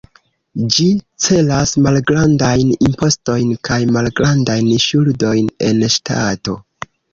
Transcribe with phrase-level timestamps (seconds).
[0.75, 0.85] Ĝi
[1.25, 6.61] celas malgrandajn impostojn kaj malgrandajn ŝuldojn en ŝtato.